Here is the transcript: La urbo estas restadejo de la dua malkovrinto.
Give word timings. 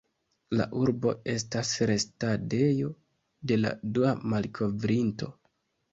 La 0.59 0.65
urbo 0.83 1.11
estas 1.33 1.73
restadejo 1.91 2.89
de 3.51 3.59
la 3.63 3.75
dua 3.99 4.19
malkovrinto. 4.35 5.33